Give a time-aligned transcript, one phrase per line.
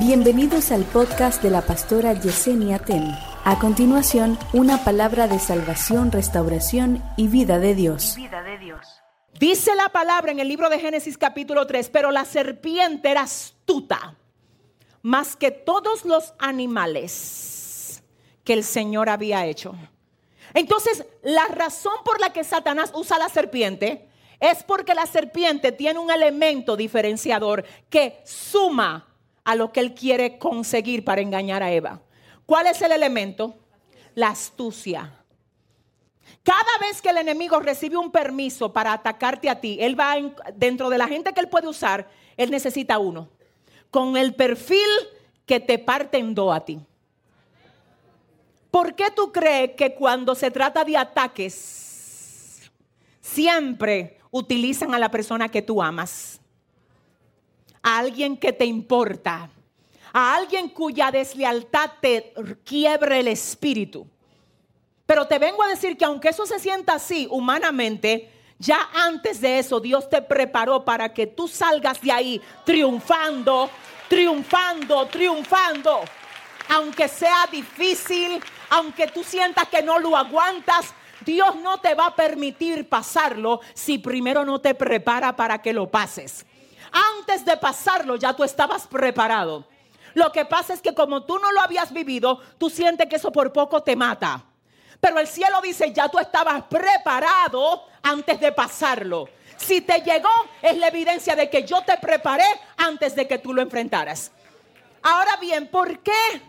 [0.00, 3.14] Bienvenidos al podcast de la pastora Yesenia Ten.
[3.44, 8.14] A continuación, una palabra de salvación, restauración y vida de Dios.
[8.16, 8.80] vida de Dios.
[9.38, 14.16] Dice la palabra en el libro de Génesis capítulo 3, pero la serpiente era astuta
[15.02, 18.02] más que todos los animales
[18.42, 19.74] que el Señor había hecho.
[20.54, 24.08] Entonces, la razón por la que Satanás usa la serpiente
[24.40, 29.09] es porque la serpiente tiene un elemento diferenciador que suma
[29.50, 32.00] a lo que él quiere conseguir para engañar a Eva.
[32.46, 33.56] ¿Cuál es el elemento?
[34.14, 35.12] La astucia.
[36.44, 40.14] Cada vez que el enemigo recibe un permiso para atacarte a ti, él va
[40.54, 43.28] dentro de la gente que él puede usar, él necesita uno.
[43.90, 44.88] Con el perfil
[45.46, 46.78] que te parte en dos a ti.
[48.70, 52.70] ¿Por qué tú crees que cuando se trata de ataques,
[53.20, 56.39] siempre utilizan a la persona que tú amas?
[57.82, 59.50] A alguien que te importa.
[60.12, 64.06] A alguien cuya deslealtad te quiebre el espíritu.
[65.06, 69.58] Pero te vengo a decir que aunque eso se sienta así humanamente, ya antes de
[69.58, 73.70] eso Dios te preparó para que tú salgas de ahí triunfando,
[74.08, 76.00] triunfando, triunfando.
[76.68, 82.14] Aunque sea difícil, aunque tú sientas que no lo aguantas, Dios no te va a
[82.14, 86.46] permitir pasarlo si primero no te prepara para que lo pases.
[86.92, 89.66] Antes de pasarlo ya tú estabas preparado.
[90.14, 93.30] Lo que pasa es que como tú no lo habías vivido, tú sientes que eso
[93.30, 94.44] por poco te mata.
[95.00, 99.28] Pero el cielo dice, ya tú estabas preparado antes de pasarlo.
[99.56, 100.30] Si te llegó,
[100.62, 102.44] es la evidencia de que yo te preparé
[102.76, 104.32] antes de que tú lo enfrentaras.
[105.02, 106.42] Ahora bien, ¿por qué?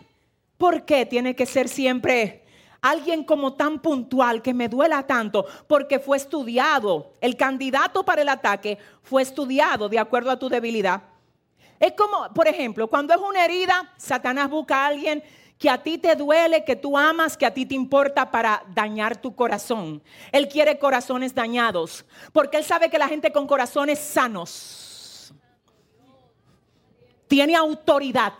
[0.58, 2.41] ¿Por qué tiene que ser siempre
[2.82, 5.46] alguien como tan puntual que me duela tanto?
[5.66, 7.12] Porque fue estudiado.
[7.20, 11.02] El candidato para el ataque fue estudiado de acuerdo a tu debilidad.
[11.80, 15.22] Es como, por ejemplo, cuando es una herida, Satanás busca a alguien
[15.58, 19.16] que a ti te duele, que tú amas, que a ti te importa para dañar
[19.16, 20.02] tu corazón.
[20.32, 25.32] Él quiere corazones dañados, porque él sabe que la gente con corazones sanos
[27.28, 28.34] tiene autoridad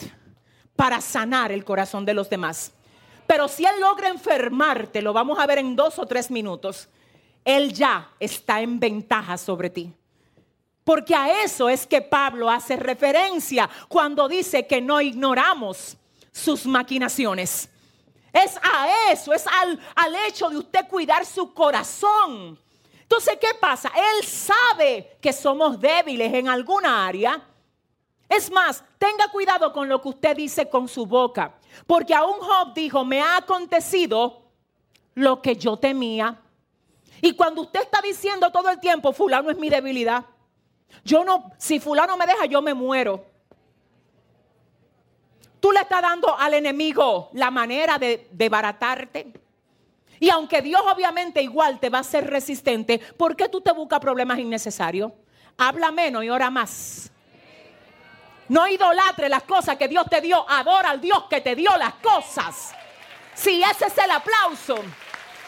[0.74, 2.72] para sanar el corazón de los demás.
[3.32, 6.90] Pero si él logra enfermarte, lo vamos a ver en dos o tres minutos,
[7.46, 9.90] él ya está en ventaja sobre ti.
[10.84, 15.96] Porque a eso es que Pablo hace referencia cuando dice que no ignoramos
[16.30, 17.70] sus maquinaciones.
[18.34, 22.60] Es a eso, es al, al, hecho de usted cuidar su corazón.
[23.00, 23.90] Entonces, ¿qué pasa?
[23.96, 27.42] Él sabe que somos débiles en alguna área.
[28.34, 31.54] Es más, tenga cuidado con lo que usted dice con su boca.
[31.86, 34.44] Porque aún Job dijo, me ha acontecido
[35.14, 36.40] lo que yo temía.
[37.20, 40.24] Y cuando usted está diciendo todo el tiempo, fulano es mi debilidad.
[41.04, 43.22] Yo no, si fulano me deja, yo me muero.
[45.60, 49.30] Tú le estás dando al enemigo la manera de debaratarte.
[50.18, 54.00] Y aunque Dios obviamente igual te va a ser resistente, ¿por qué tú te buscas
[54.00, 55.12] problemas innecesarios?
[55.58, 57.12] Habla menos y ora más.
[58.52, 60.44] No idolatre las cosas que Dios te dio.
[60.48, 62.74] Adora al Dios que te dio las cosas.
[63.34, 64.76] Si ese es el aplauso,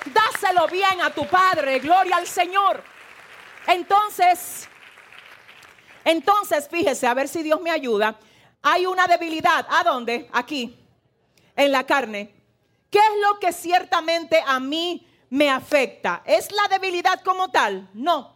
[0.07, 1.81] dáselo bien a tu Padre.
[1.81, 2.83] Gloria al Señor.
[3.67, 4.69] Entonces,
[6.03, 8.19] entonces fíjese, a ver si Dios me ayuda
[8.65, 9.67] hay una debilidad.
[9.69, 10.29] ¿A dónde?
[10.33, 10.83] Aquí,
[11.55, 12.35] en la carne.
[12.91, 16.23] ¿Qué es lo que ciertamente a mí me afecta?
[16.25, 17.91] ¿Es la debilidad como tal?
[17.93, 18.34] No.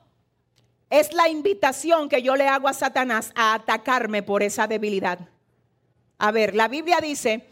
[0.91, 5.19] Es la invitación que yo le hago a Satanás a atacarme por esa debilidad.
[6.19, 7.47] A ver, la Biblia dice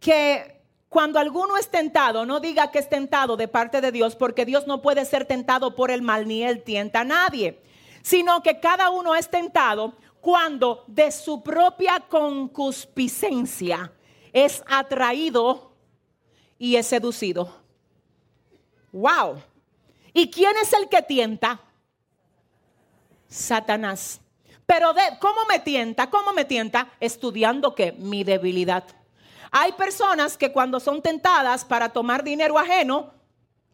[0.00, 4.44] que cuando alguno es tentado, no diga que es tentado de parte de Dios, porque
[4.44, 7.62] Dios no puede ser tentado por el mal, ni él tienta a nadie,
[8.02, 13.92] sino que cada uno es tentado cuando de su propia concupiscencia
[14.32, 15.72] es atraído
[16.58, 17.54] y es seducido.
[18.92, 19.42] Wow.
[20.12, 21.60] ¿Y quién es el que tienta?
[23.32, 24.20] Satanás.
[24.66, 26.10] Pero de, ¿cómo me tienta?
[26.10, 26.88] ¿Cómo me tienta?
[27.00, 28.84] Estudiando que mi debilidad.
[29.50, 33.12] Hay personas que cuando son tentadas para tomar dinero ajeno,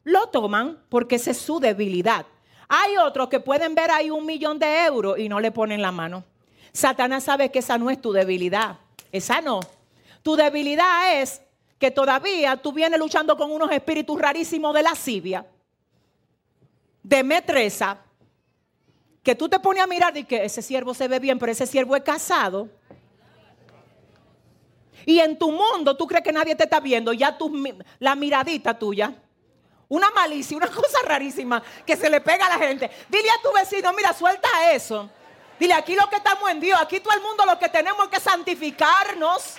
[0.05, 2.27] lo toman porque esa es su debilidad.
[2.69, 5.93] Hay otros que pueden ver ahí un millón de euros y no le ponen la
[5.93, 6.25] mano.
[6.73, 8.79] Satanás sabe que esa no es tu debilidad.
[9.11, 9.61] Esa no.
[10.23, 11.43] Tu debilidad es
[11.79, 15.47] que todavía tú vienes luchando con unos espíritus rarísimos de lascivia,
[17.03, 17.99] de metresa,
[19.29, 21.67] que tú te pones a mirar y que ese siervo se ve bien, pero ese
[21.67, 22.67] siervo es casado.
[25.05, 27.53] Y en tu mundo tú crees que nadie te está viendo, ya tu,
[27.99, 29.13] la miradita tuya,
[29.87, 32.91] una malicia, una cosa rarísima que se le pega a la gente.
[33.11, 35.11] Dile a tu vecino, mira, suelta eso.
[35.61, 38.21] Dile, aquí lo que estamos en Dios, aquí todo el mundo lo que tenemos que
[38.21, 39.57] santificarnos.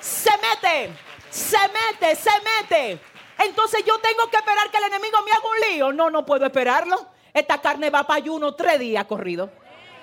[0.00, 0.94] Se mete,
[1.28, 3.00] se mete, se mete.
[3.38, 5.92] Entonces yo tengo que esperar que el enemigo me haga un lío.
[5.92, 7.12] No, no puedo esperarlo.
[7.34, 9.50] Esta carne va para ayuno tres días corrido.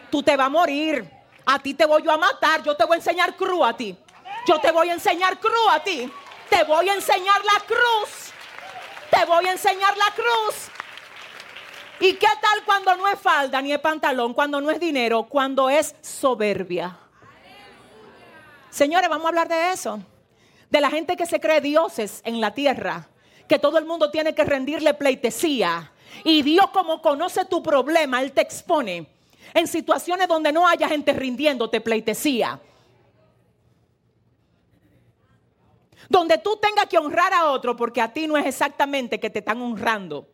[0.09, 1.09] Tú te vas a morir.
[1.45, 2.61] A ti te voy yo a matar.
[2.61, 3.97] Yo te voy a enseñar cruz a ti.
[4.45, 6.11] Yo te voy a enseñar cruz a ti.
[6.49, 8.33] Te voy a enseñar la cruz.
[9.09, 10.69] Te voy a enseñar la cruz.
[12.01, 14.33] ¿Y qué tal cuando no es falda ni es pantalón?
[14.33, 16.97] Cuando no es dinero, cuando es soberbia.
[18.69, 20.01] Señores, vamos a hablar de eso.
[20.69, 23.07] De la gente que se cree dioses en la tierra.
[23.47, 25.91] Que todo el mundo tiene que rendirle pleitesía.
[26.23, 29.07] Y Dios como conoce tu problema, Él te expone
[29.53, 32.59] en situaciones donde no haya gente rindiéndote pleitesía.
[36.09, 39.39] Donde tú tengas que honrar a otro porque a ti no es exactamente que te
[39.39, 40.27] están honrando.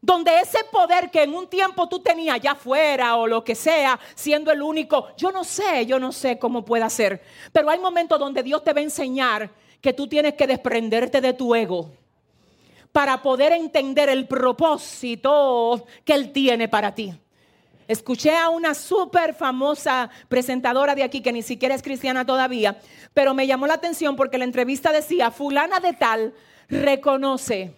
[0.00, 3.98] Donde ese poder que en un tiempo tú tenías allá afuera o lo que sea,
[4.14, 7.22] siendo el único, yo no sé, yo no sé cómo pueda ser.
[7.52, 9.50] Pero hay momentos donde Dios te va a enseñar
[9.80, 11.90] que tú tienes que desprenderte de tu ego
[12.92, 17.12] para poder entender el propósito que Él tiene para ti.
[17.86, 22.80] Escuché a una súper famosa presentadora de aquí que ni siquiera es cristiana todavía,
[23.14, 26.34] pero me llamó la atención porque la entrevista decía, fulana de tal
[26.68, 27.74] reconoce,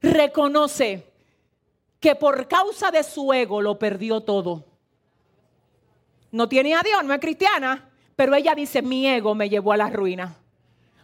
[0.00, 1.10] reconoce
[1.98, 4.64] que por causa de su ego lo perdió todo.
[6.30, 9.76] No tiene a Dios, no es cristiana, pero ella dice, mi ego me llevó a
[9.76, 10.36] la ruina,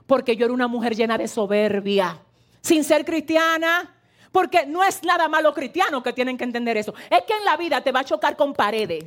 [0.07, 2.23] porque yo era una mujer llena de soberbia,
[2.67, 3.95] sin ser cristiana,
[4.33, 6.93] porque no es nada malo cristiano que tienen que entender eso.
[7.09, 9.05] Es que en la vida te va a chocar con paredes.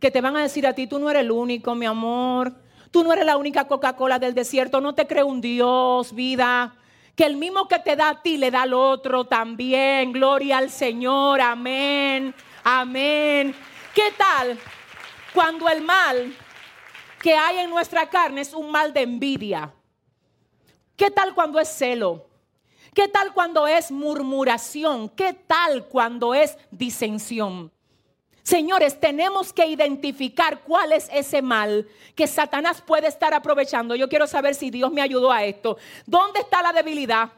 [0.00, 2.54] Que te van a decir a ti, tú no eres el único, mi amor.
[2.90, 4.80] Tú no eres la única Coca-Cola del desierto.
[4.80, 6.74] No te cree un Dios, vida.
[7.14, 10.10] Que el mismo que te da a ti le da al otro también.
[10.10, 11.42] Gloria al Señor.
[11.42, 12.34] Amén.
[12.64, 13.54] Amén.
[13.94, 14.58] ¿Qué tal
[15.34, 16.34] cuando el mal
[17.20, 19.74] que hay en nuestra carne es un mal de envidia?
[20.96, 22.27] ¿Qué tal cuando es celo?
[22.94, 25.08] ¿Qué tal cuando es murmuración?
[25.10, 27.72] ¿Qué tal cuando es disensión?
[28.42, 33.94] Señores, tenemos que identificar cuál es ese mal que Satanás puede estar aprovechando.
[33.94, 35.76] Yo quiero saber si Dios me ayudó a esto.
[36.06, 37.30] ¿Dónde está la debilidad?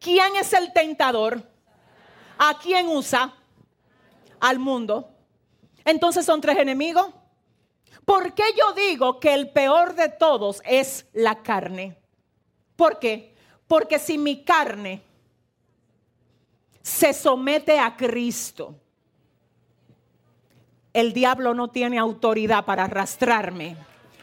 [0.00, 1.40] ¿Quién es el tentador?
[2.36, 3.32] ¿A quién usa?
[4.40, 5.08] Al mundo.
[5.84, 7.06] Entonces son tres enemigos.
[8.04, 11.96] ¿Por qué yo digo que el peor de todos es la carne?
[12.74, 13.36] ¿Por qué?
[13.68, 15.02] Porque si mi carne
[16.82, 18.74] se somete a Cristo,
[20.92, 23.76] el diablo no tiene autoridad para arrastrarme.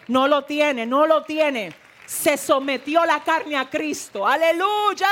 [0.08, 1.74] No lo tiene, no lo tiene.
[2.06, 4.28] Se sometió la carne a Cristo.
[4.28, 5.08] Aleluya.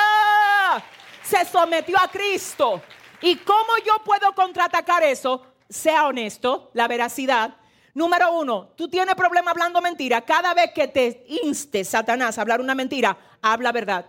[1.23, 2.81] Se sometió a Cristo.
[3.21, 5.45] ¿Y cómo yo puedo contraatacar eso?
[5.69, 7.55] Sea honesto, la veracidad.
[7.93, 10.21] Número uno, tú tienes problema hablando mentira.
[10.21, 14.05] Cada vez que te inste Satanás a hablar una mentira, habla verdad.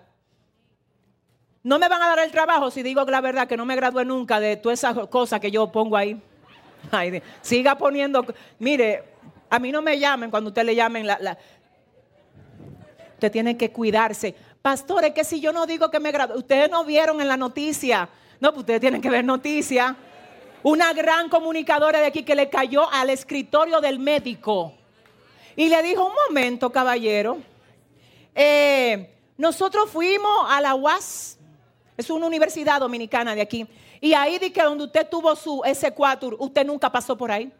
[1.64, 4.04] No me van a dar el trabajo si digo la verdad que no me gradué
[4.04, 6.20] nunca de todas esas cosas que yo pongo ahí.
[7.40, 8.22] siga poniendo,
[8.58, 9.02] mire,
[9.48, 11.38] a mí no me llamen cuando usted le llamen la,
[13.14, 14.34] Usted tiene que cuidarse.
[14.60, 18.10] Pastores, que si yo no digo que me gradué, ustedes no vieron en la noticia.
[18.40, 19.96] No, pues ustedes tienen que ver noticia.
[20.62, 24.74] Una gran comunicadora de aquí que le cayó al escritorio del médico
[25.56, 27.38] y le dijo, un momento, caballero,
[28.34, 31.38] eh, nosotros fuimos a la UAS
[31.96, 33.66] es una universidad dominicana de aquí.
[34.00, 37.52] Y ahí di que donde usted tuvo su S4, usted nunca pasó por ahí.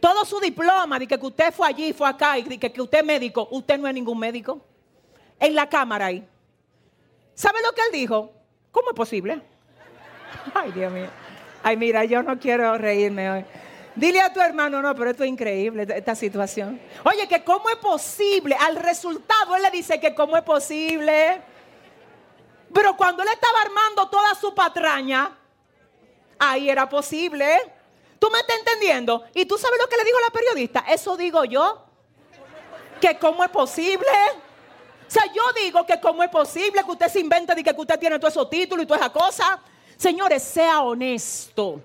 [0.00, 3.04] Todo su diploma, de que usted fue allí, fue acá, y de que, usted es
[3.04, 4.60] médico, usted no es ningún médico.
[5.38, 6.26] En la cámara ahí.
[7.34, 8.30] ¿Sabe lo que él dijo?
[8.70, 9.40] ¿Cómo es posible?
[10.54, 11.08] Ay, Dios mío.
[11.62, 13.44] Ay, mira, yo no quiero reírme hoy.
[13.96, 16.80] Dile a tu hermano, no, pero esto es increíble, esta situación.
[17.04, 18.56] Oye, que cómo es posible.
[18.58, 21.40] Al resultado él le dice que cómo es posible.
[22.74, 25.30] Pero cuando él estaba armando toda su patraña,
[26.38, 27.72] ahí era posible.
[28.18, 29.24] ¿Tú me estás entendiendo?
[29.32, 30.84] Y tú sabes lo que le dijo la periodista.
[30.88, 31.86] Eso digo yo.
[33.00, 34.08] Que cómo es posible.
[35.06, 37.98] O sea, yo digo que cómo es posible que usted se invente de que usted
[37.98, 39.60] tiene todos esos títulos y toda esa cosa.
[39.96, 41.80] Señores, sea honesto.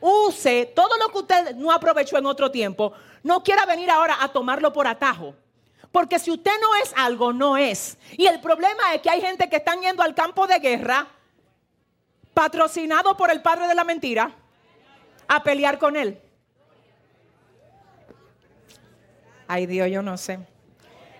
[0.00, 2.92] Use todo lo que usted no aprovechó en otro tiempo.
[3.22, 5.34] No quiera venir ahora a tomarlo por atajo.
[5.96, 7.96] Porque si usted no es algo, no es.
[8.18, 11.06] Y el problema es que hay gente que están yendo al campo de guerra,
[12.34, 14.30] patrocinado por el padre de la mentira,
[15.26, 16.20] a pelear con él.
[19.48, 20.38] Ay Dios, yo no sé.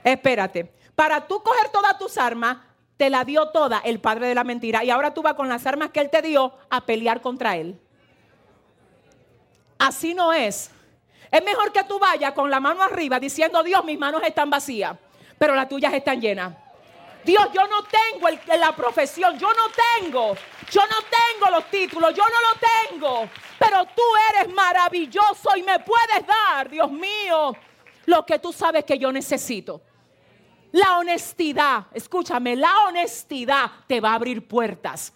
[0.04, 2.58] Espérate, para tú coger todas tus armas,
[2.98, 5.66] te la dio toda el padre de la mentira y ahora tú vas con las
[5.66, 7.80] armas que él te dio a pelear contra él.
[9.78, 10.70] Así no es.
[11.30, 14.96] Es mejor que tú vayas con la mano arriba diciendo, Dios, mis manos están vacías,
[15.38, 16.54] pero las tuyas están llenas.
[17.24, 19.64] Dios, yo no tengo la profesión, yo no
[20.00, 20.36] tengo,
[20.70, 23.28] yo no tengo los títulos, yo no lo tengo,
[23.58, 27.52] pero tú eres maravilloso y me puedes dar, Dios mío,
[28.06, 29.82] lo que tú sabes que yo necesito.
[30.70, 35.12] La honestidad, escúchame, la honestidad te va a abrir puertas.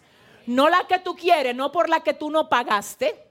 [0.47, 3.30] No la que tú quieres, no por la que tú no pagaste,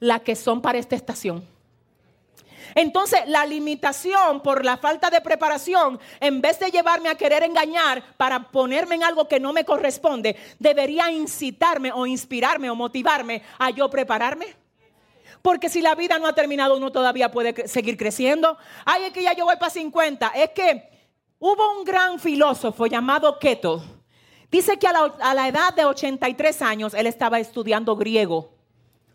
[0.00, 1.46] la que son para esta estación.
[2.74, 8.02] Entonces, la limitación por la falta de preparación, en vez de llevarme a querer engañar
[8.16, 13.70] para ponerme en algo que no me corresponde, debería incitarme o inspirarme o motivarme a
[13.70, 14.54] yo prepararme.
[15.42, 18.58] Porque si la vida no ha terminado, uno todavía puede seguir creciendo.
[18.84, 20.28] Ay, es que ya yo voy para 50.
[20.34, 20.88] Es que
[21.38, 23.82] hubo un gran filósofo llamado Keto.
[24.50, 28.59] Dice que a la, a la edad de 83 años él estaba estudiando griego.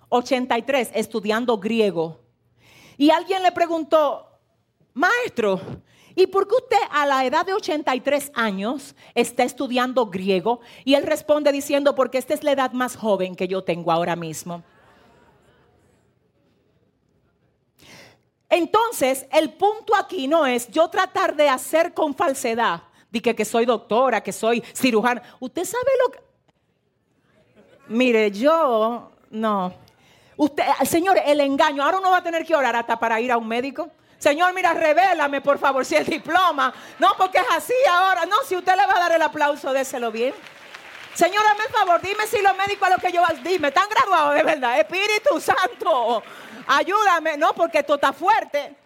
[0.09, 2.19] 83 estudiando griego.
[2.97, 4.27] Y alguien le preguntó,
[4.93, 5.59] maestro,
[6.15, 10.61] ¿y por qué usted a la edad de 83 años está estudiando griego?
[10.83, 14.15] Y él responde diciendo, porque esta es la edad más joven que yo tengo ahora
[14.15, 14.63] mismo.
[18.49, 23.43] Entonces, el punto aquí no es yo tratar de hacer con falsedad, de que, que
[23.43, 25.21] soy doctora, que soy cirujana.
[25.39, 26.19] Usted sabe lo que...
[27.87, 29.84] Mire, yo no.
[30.37, 31.83] Usted, Señor, el engaño.
[31.83, 33.89] Ahora uno va a tener que orar hasta para ir a un médico.
[34.17, 36.73] Señor, mira, revélame por favor si el diploma.
[36.99, 38.25] No, porque es así ahora.
[38.25, 40.33] No, si usted le va a dar el aplauso, déselo bien.
[41.13, 44.35] Señor, dame el favor, dime si los médicos a lo que yo dime, están graduados
[44.35, 44.79] de verdad.
[44.79, 46.21] Espíritu Santo,
[46.67, 47.37] ayúdame.
[47.37, 48.84] No, porque esto está fuerte.